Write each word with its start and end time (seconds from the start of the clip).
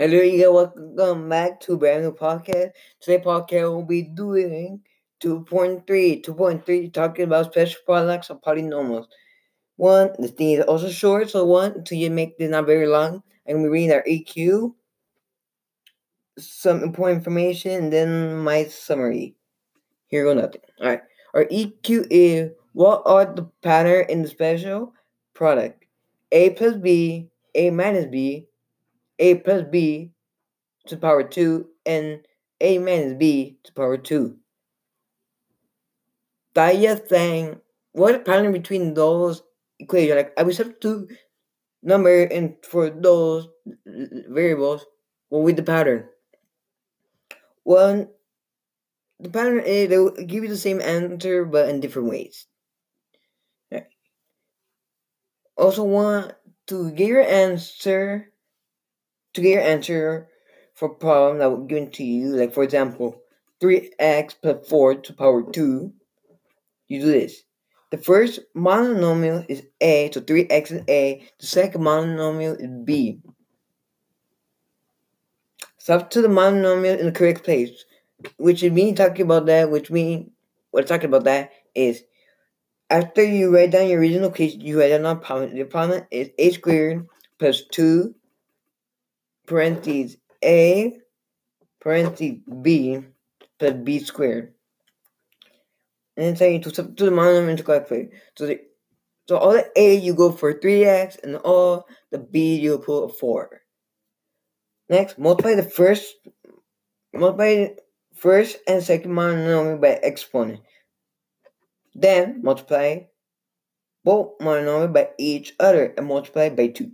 Hello, 0.00 0.16
you 0.22 0.38
guys. 0.38 0.72
Welcome 0.74 1.28
back 1.28 1.60
to 1.60 1.76
brand 1.76 2.04
new 2.04 2.12
podcast. 2.12 2.70
Today, 3.02 3.22
podcast 3.22 3.70
will 3.70 3.84
be 3.84 4.00
doing 4.00 4.80
2.3. 5.22 5.84
2.3, 6.24 6.90
talking 6.94 7.24
about 7.24 7.52
special 7.52 7.80
products 7.84 8.30
of 8.30 8.40
polynomials. 8.40 9.04
One, 9.76 10.08
the 10.18 10.28
thing 10.28 10.52
is 10.52 10.64
also 10.64 10.88
short, 10.88 11.28
so 11.28 11.44
one, 11.44 11.72
until 11.72 11.98
you 11.98 12.10
make 12.10 12.38
this 12.38 12.50
not 12.50 12.64
very 12.64 12.86
long. 12.86 13.22
To 13.46 13.54
be 13.54 13.68
reading 13.68 13.92
our 13.92 14.02
EQ, 14.04 14.72
some 16.38 16.82
important 16.82 17.18
information, 17.18 17.72
and 17.72 17.92
then 17.92 18.38
my 18.38 18.64
summary. 18.68 19.36
Here 20.06 20.24
go 20.24 20.32
nothing. 20.32 20.62
Alright. 20.80 21.02
Our 21.34 21.44
EQ 21.44 22.06
is 22.08 22.52
what 22.72 23.02
are 23.04 23.26
the 23.26 23.50
pattern 23.62 24.06
in 24.08 24.22
the 24.22 24.28
special 24.28 24.94
product? 25.34 25.84
A 26.32 26.48
plus 26.56 26.76
B, 26.78 27.28
A 27.54 27.68
minus 27.68 28.06
B, 28.06 28.46
A 29.20 29.36
plus 29.36 29.64
B 29.70 30.10
to 30.86 30.96
the 30.96 31.00
power 31.00 31.22
2, 31.22 31.66
and 31.86 32.20
A 32.60 32.78
minus 32.78 33.14
B 33.14 33.58
to 33.62 33.70
the 33.70 33.76
power 33.76 33.96
2. 33.96 34.36
Daya 36.54 37.08
saying 37.08 37.60
what 37.92 38.12
the 38.12 38.18
pattern 38.18 38.52
between 38.52 38.94
those 38.94 39.42
equations? 39.78 40.16
Like 40.16 40.32
I 40.36 40.42
will 40.42 40.52
substitute 40.52 41.12
number 41.82 42.24
and 42.24 42.56
for 42.62 42.90
those 42.90 43.48
variables, 43.86 44.84
what 45.28 45.42
will 45.42 45.54
the 45.54 45.62
pattern? 45.62 46.08
One 47.62 48.08
the 49.20 49.28
pattern 49.28 49.60
is 49.60 49.88
they 49.88 49.98
will 49.98 50.12
give 50.12 50.42
you 50.42 50.48
the 50.48 50.56
same 50.56 50.80
answer 50.80 51.44
but 51.44 51.68
in 51.68 51.80
different 51.80 52.08
ways. 52.08 52.46
Also 55.56 55.84
want 55.84 56.32
to 56.68 56.90
get 56.92 57.08
your 57.08 57.22
answer 57.22 58.29
to 59.34 59.40
get 59.40 59.50
your 59.50 59.62
answer 59.62 60.28
for 60.74 60.88
a 60.88 60.94
problem 60.94 61.38
that 61.38 61.50
was 61.50 61.66
given 61.68 61.90
to 61.92 62.04
you, 62.04 62.36
like 62.36 62.52
for 62.52 62.62
example, 62.62 63.20
3x 63.62 64.34
plus 64.40 64.66
4 64.68 64.94
to 64.96 65.12
power 65.12 65.42
2, 65.42 65.92
you 66.88 67.00
do 67.00 67.06
this. 67.06 67.42
The 67.90 67.98
first 67.98 68.40
monomial 68.56 69.44
is 69.48 69.64
a, 69.80 70.10
so 70.12 70.20
3x 70.20 70.72
is 70.72 70.82
a. 70.88 71.22
The 71.38 71.46
second 71.46 71.82
monomial 71.82 72.58
is 72.60 72.84
b. 72.84 73.20
Substitute 75.78 76.22
the 76.22 76.28
monomial 76.28 76.98
in 76.98 77.06
the 77.06 77.12
correct 77.12 77.44
place, 77.44 77.84
which 78.36 78.62
is 78.62 78.72
me 78.72 78.92
talking 78.92 79.24
about 79.24 79.46
that, 79.46 79.70
which 79.70 79.90
means 79.90 80.30
what 80.70 80.86
talking 80.86 81.06
about 81.06 81.24
that 81.24 81.50
is 81.74 82.04
after 82.90 83.24
you 83.24 83.54
write 83.54 83.70
down 83.70 83.88
your 83.88 84.00
original 84.00 84.30
case, 84.30 84.54
you 84.54 84.78
write 84.78 84.88
down 84.88 85.02
the 85.02 85.16
problem. 85.16 85.54
The 85.54 85.64
problem 85.64 86.02
is 86.10 86.30
a 86.38 86.50
squared 86.50 87.06
plus 87.38 87.62
2 87.72 88.14
parentheses 89.50 90.16
a 90.44 90.96
parentheses 91.80 92.38
b 92.62 93.00
plus 93.58 93.74
b 93.84 93.98
squared. 93.98 94.54
And 96.16 96.26
then 96.26 96.36
say 96.36 96.58
to 96.58 96.74
substitute 96.74 97.10
the 97.10 97.10
monomial 97.10 97.50
into 97.50 97.64
calculator. 97.64 98.10
So 98.36 98.46
the 98.46 98.60
so 99.28 99.36
all 99.36 99.52
the 99.52 99.66
a 99.76 99.96
you 99.96 100.14
go 100.14 100.32
for 100.32 100.54
3x 100.54 101.22
and 101.22 101.36
all 101.36 101.86
the 102.10 102.18
b 102.18 102.56
you 102.56 102.78
put 102.78 103.04
a 103.04 103.08
4. 103.08 103.60
Next, 104.88 105.18
multiply 105.18 105.54
the 105.54 105.62
first 105.62 106.14
multiply 107.12 107.54
the 107.54 107.76
first 108.14 108.58
and 108.68 108.82
second 108.82 109.12
monomial 109.12 109.80
by 109.80 109.98
exponent. 110.02 110.60
Then 111.94 112.40
multiply 112.42 113.10
both 114.04 114.38
monomial 114.38 114.92
by 114.92 115.10
each 115.18 115.54
other 115.58 115.92
and 115.96 116.06
multiply 116.06 116.48
by 116.50 116.68
2. 116.68 116.90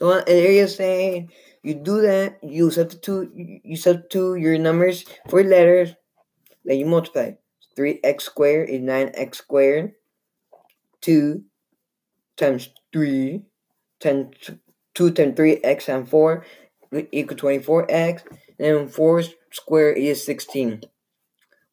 So 0.00 0.12
uh, 0.12 0.24
an 0.26 0.32
area 0.32 0.66
saying 0.66 1.30
you 1.62 1.74
do 1.74 2.00
that, 2.00 2.38
you 2.42 2.70
substitute 2.70 3.30
you 3.36 3.76
substitute 3.76 4.40
your 4.40 4.56
numbers 4.56 5.04
for 5.28 5.44
letters, 5.44 5.92
then 6.64 6.78
you 6.78 6.86
multiply. 6.86 7.32
3x 7.76 8.22
squared 8.22 8.70
is 8.70 8.80
9x 8.80 9.34
squared. 9.34 9.92
2 11.02 11.44
times 12.36 12.70
3 12.92 13.42
times 14.00 14.50
2 14.94 15.10
times 15.12 15.34
3x 15.36 15.88
and 15.88 16.08
4 16.08 16.46
equal 17.12 17.36
24x. 17.36 18.22
And 18.58 18.90
4 18.90 19.22
squared 19.52 19.98
is 19.98 20.24
16. 20.24 20.80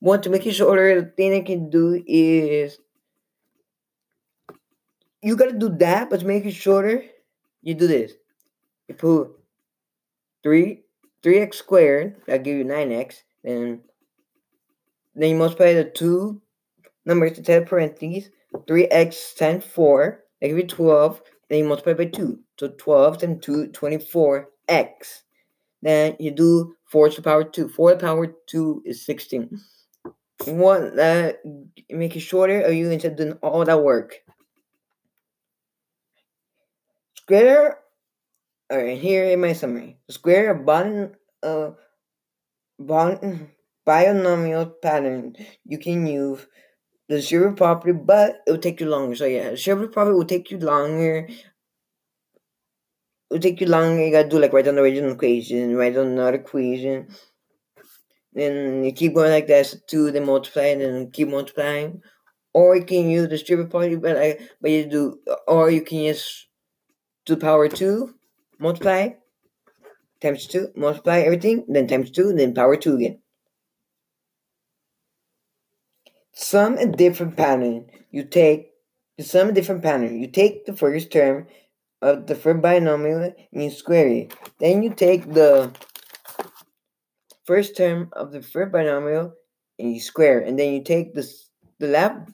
Want 0.02 0.24
to 0.24 0.30
make 0.30 0.46
it 0.46 0.54
shorter, 0.54 1.02
the 1.02 1.08
thing 1.08 1.34
I 1.34 1.42
can 1.42 1.70
do 1.70 2.04
is 2.06 2.78
you 5.24 5.38
gotta 5.38 5.58
do 5.58 5.70
that, 5.80 6.10
but 6.10 6.20
to 6.20 6.26
make 6.26 6.46
it 6.46 6.52
shorter, 6.52 7.04
you 7.68 7.74
do 7.74 7.88
this. 7.88 8.14
You 8.88 8.96
put 8.96 9.32
3 10.44 10.84
3x 11.24 11.56
squared, 11.56 12.16
that 12.28 12.44
give 12.44 12.58
you 12.58 12.64
9x, 12.64 13.24
and 13.44 13.82
then 15.16 15.30
you 15.32 15.36
multiply 15.36 15.74
the 15.74 15.84
two 15.84 16.42
numbers 17.06 17.34
to 17.34 17.42
the 17.42 17.66
parentheses, 17.68 18.30
3x 18.54 19.36
times 19.36 19.66
4, 19.66 20.24
that 20.42 20.48
give 20.48 20.58
you 20.58 20.68
12, 20.68 21.22
then 21.50 21.60
you 21.60 21.66
multiply 21.66 21.94
by 21.94 22.06
2. 22.06 22.40
So 22.60 22.70
12 22.70 23.18
times 23.20 23.46
2, 23.46 23.68
24x. 23.70 25.22
Then 25.82 26.16
you 26.20 26.32
do 26.32 26.76
4 26.86 27.10
to 27.10 27.16
the 27.18 27.22
power 27.22 27.44
2. 27.44 27.70
4 27.70 27.90
to 27.92 27.96
the 27.96 28.02
power 28.02 28.28
2 28.48 28.84
is 28.86 29.06
16. 29.06 29.60
You 30.46 30.54
uh, 30.54 30.56
want 30.56 30.96
that 30.96 31.40
make 31.90 32.16
it 32.16 32.20
shorter, 32.20 32.62
or 32.62 32.72
you 32.72 32.90
instead 32.92 33.16
doing 33.16 33.34
all 33.42 33.66
that 33.66 33.84
work? 33.84 34.22
Square. 37.16 37.80
Alright, 38.70 38.98
here 38.98 39.24
in 39.24 39.40
my 39.40 39.54
summary. 39.54 39.98
Square 40.10 40.52
a 40.52 40.56
bottom 40.56 41.12
uh 41.42 41.72
binomial 43.86 44.66
pattern 44.82 45.36
you 45.64 45.78
can 45.78 46.06
use 46.06 46.46
the 47.08 47.22
zero 47.22 47.54
property, 47.54 47.94
but 47.94 48.42
it 48.46 48.52
will 48.52 48.58
take 48.58 48.82
you 48.82 48.90
longer. 48.90 49.16
So 49.16 49.26
yeah, 49.26 49.56
zero 49.56 49.88
property 49.88 50.16
will 50.16 50.26
take 50.26 50.52
you 50.52 50.58
longer. 50.60 51.28
It 51.30 51.44
will 53.30 53.40
take 53.40 53.62
you 53.62 53.68
longer. 53.68 54.04
You 54.04 54.12
gotta 54.12 54.28
do 54.28 54.40
like 54.40 54.52
write 54.52 54.66
down 54.66 54.76
the 54.76 54.82
original 54.82 55.14
equation, 55.14 55.78
write 55.78 55.96
down 55.96 56.08
another 56.08 56.36
equation. 56.36 57.08
Then 58.34 58.84
you 58.84 58.92
keep 58.92 59.16
going 59.16 59.32
like 59.32 59.48
that, 59.48 59.66
so 59.66 59.78
two, 59.88 60.12
then 60.12 60.26
multiply, 60.26 60.66
and 60.66 60.82
then 60.82 61.12
keep 61.12 61.30
multiplying. 61.30 62.02
Or 62.54 62.76
you 62.76 62.84
can 62.84 63.10
use 63.10 63.30
the 63.30 63.38
stripper 63.38 63.66
property, 63.66 63.96
but 63.96 64.18
I 64.18 64.40
but 64.60 64.72
you 64.72 64.86
do 64.86 65.20
or 65.48 65.70
you 65.70 65.82
can 65.82 66.14
to 67.26 67.36
the 67.36 67.40
power 67.40 67.70
two, 67.70 68.14
multiply, 68.60 69.10
times 70.22 70.48
two, 70.48 70.70
multiply 70.76 71.20
everything, 71.20 71.66
then 71.68 71.88
times 71.88 72.12
two, 72.12 72.34
then 72.34 72.54
power 72.54 72.76
two 72.76 72.96
again. 72.96 73.20
Sum 76.34 76.78
a 76.78 76.86
different 76.86 77.36
pattern. 77.36 77.88
You 78.12 78.24
take 78.24 78.72
the 79.18 79.24
sum 79.24 79.50
a 79.50 79.52
different 79.52 79.82
pattern. 79.82 80.22
You 80.22 80.28
take 80.28 80.66
the 80.66 80.76
first 80.76 81.12
term 81.12 81.48
of 82.02 82.28
the 82.28 82.36
first 82.36 82.62
binomial 82.62 83.34
and 83.52 83.64
you 83.64 83.72
square 83.72 84.08
it. 84.08 84.34
Then 84.60 84.84
you 84.84 84.94
take 84.94 85.34
the 85.34 85.72
first 87.46 87.76
term 87.76 88.10
of 88.14 88.32
the 88.32 88.42
first 88.42 88.72
binomial 88.72 89.34
and 89.80 89.94
you 89.94 90.00
square, 90.00 90.40
and 90.40 90.60
then 90.60 90.74
you 90.74 90.84
take 90.84 91.14
the 91.14 91.28
the 91.80 91.88
last 91.88 92.32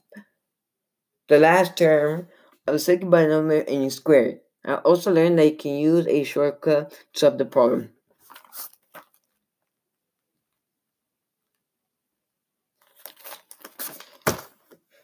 the 1.29 1.39
last 1.39 1.77
term 1.77 2.27
of 2.67 2.73
the 2.73 2.79
second 2.79 3.09
binomial 3.09 3.63
and 3.67 3.83
you 3.83 3.89
square 3.89 4.25
it. 4.25 4.42
I 4.65 4.75
also 4.75 5.09
learned 5.13 5.39
that 5.39 5.45
you 5.45 5.55
can 5.55 5.75
use 5.75 6.05
a 6.05 6.25
shortcut 6.25 6.89
to 7.13 7.19
solve 7.19 7.37
the 7.37 7.45
problem. 7.45 7.91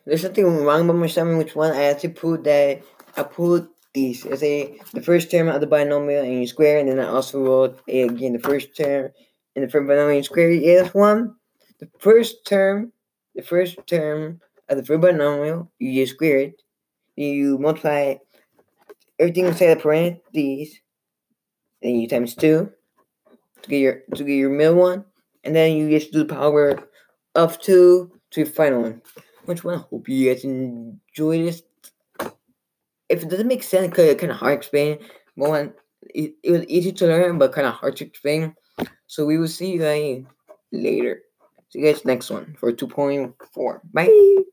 There's 0.05 0.21
something 0.21 0.45
wrong 0.65 0.87
with 0.87 0.95
my 0.97 1.07
summary, 1.07 1.37
which 1.37 1.55
one 1.55 1.71
I 1.71 1.83
actually 1.83 2.13
put 2.13 2.43
that 2.45 2.81
I 3.15 3.23
put 3.23 3.69
these 3.93 4.25
as 4.25 4.41
a 4.43 4.77
the 4.93 5.01
first 5.01 5.29
term 5.31 5.47
of 5.47 5.61
the 5.61 5.67
binomial 5.67 6.23
and 6.23 6.39
you 6.39 6.47
square, 6.47 6.79
and 6.79 6.89
then 6.89 6.99
I 6.99 7.07
also 7.07 7.39
wrote 7.43 7.79
a, 7.87 8.01
again 8.03 8.33
the 8.33 8.39
first 8.39 8.75
term 8.75 9.11
in 9.55 9.61
the 9.63 9.69
first 9.69 9.87
binomial 9.87 10.23
square. 10.23 10.51
Yeah, 10.51 10.81
that's 10.81 10.95
one. 10.95 11.35
The 11.79 11.89
first 11.99 12.45
term, 12.45 12.91
the 13.35 13.41
first 13.41 13.77
term 13.87 14.41
of 14.67 14.77
the 14.77 14.85
first 14.85 15.01
binomial, 15.01 15.71
you 15.79 16.01
just 16.01 16.15
square 16.15 16.39
it. 16.39 16.61
You 17.15 17.57
multiply 17.57 18.15
everything 19.19 19.45
inside 19.45 19.75
the 19.75 19.81
parentheses, 19.81 20.79
then 21.81 21.95
you 21.95 22.07
times 22.07 22.35
two 22.35 22.71
to 23.61 23.69
get 23.69 23.79
your 23.79 24.01
to 24.15 24.23
get 24.23 24.33
your 24.33 24.49
middle 24.49 24.75
one, 24.75 25.05
and 25.43 25.55
then 25.55 25.75
you 25.75 25.89
just 25.89 26.11
do 26.11 26.19
the 26.19 26.33
power 26.33 26.79
of 27.35 27.59
two 27.59 28.11
to 28.31 28.41
your 28.41 28.49
final 28.49 28.81
one. 28.81 29.01
Which 29.45 29.63
one? 29.63 29.75
I 29.75 29.83
hope 29.89 30.07
you 30.09 30.33
guys 30.33 30.43
enjoy 30.43 31.43
this. 31.43 31.63
If 33.09 33.23
it 33.23 33.29
doesn't 33.29 33.47
make 33.47 33.63
sense, 33.63 33.93
cause 33.93 34.05
it's 34.05 34.19
kind 34.19 34.31
of 34.31 34.37
hard 34.37 34.53
to 34.53 34.57
explain. 34.57 34.99
One, 35.35 35.73
it, 36.01 36.35
it 36.43 36.51
was 36.51 36.65
easy 36.67 36.91
to 36.91 37.07
learn, 37.07 37.39
but 37.39 37.53
kind 37.53 37.65
of 37.65 37.73
hard 37.73 37.95
to 37.97 38.05
explain. 38.05 38.55
So 39.07 39.25
we 39.25 39.37
will 39.37 39.47
see 39.47 39.71
you 39.71 39.79
guys 39.79 40.23
later. 40.71 41.23
See 41.69 41.79
you 41.79 41.85
guys 41.85 42.05
next 42.05 42.29
one 42.29 42.55
for 42.59 42.71
2.4. 42.71 43.79
Bye. 43.91 44.43